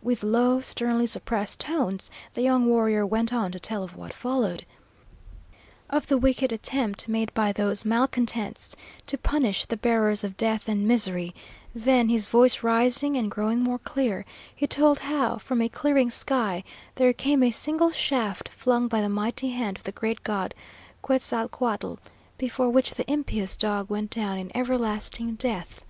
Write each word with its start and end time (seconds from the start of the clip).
With 0.00 0.22
low, 0.22 0.60
sternly 0.60 1.06
suppressed 1.08 1.58
tones, 1.58 2.08
the 2.34 2.42
young 2.42 2.66
warrior 2.66 3.04
went 3.04 3.32
on 3.34 3.50
to 3.50 3.58
tell 3.58 3.82
of 3.82 3.96
what 3.96 4.14
followed: 4.14 4.64
of 5.90 6.06
the 6.06 6.16
wicked 6.16 6.52
attempt 6.52 7.08
made 7.08 7.34
by 7.34 7.50
those 7.50 7.84
malcontents 7.84 8.76
to 9.08 9.18
punish 9.18 9.64
the 9.64 9.76
bearers 9.76 10.22
of 10.22 10.36
death 10.36 10.68
and 10.68 10.86
misery; 10.86 11.34
then, 11.74 12.08
his 12.08 12.28
voice 12.28 12.62
rising 12.62 13.16
and 13.16 13.28
growing 13.28 13.60
more 13.60 13.80
clear, 13.80 14.24
he 14.54 14.68
told 14.68 15.00
how, 15.00 15.36
from 15.36 15.60
a 15.60 15.68
clearing 15.68 16.12
sky, 16.12 16.62
there 16.94 17.12
came 17.12 17.42
a 17.42 17.50
single 17.50 17.90
shaft 17.90 18.48
flung 18.50 18.86
by 18.86 19.00
the 19.00 19.08
mighty 19.08 19.50
hand 19.50 19.76
of 19.78 19.82
the 19.82 19.90
great 19.90 20.22
god, 20.22 20.54
Quetzalcoatl, 21.02 21.94
before 22.38 22.70
which 22.70 22.94
the 22.94 23.10
impious 23.10 23.56
dog 23.56 23.90
went 23.90 24.10
down 24.12 24.38
in 24.38 24.56
everlasting 24.56 25.34
death. 25.34 25.84